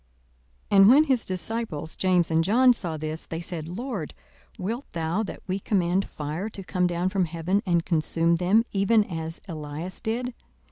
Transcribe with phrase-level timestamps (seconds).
[0.71, 4.15] 42:009:054 And when his disciples James and John saw this, they said, Lord,
[4.57, 9.03] wilt thou that we command fire to come down from heaven, and consume them, even
[9.03, 10.33] as Elias did?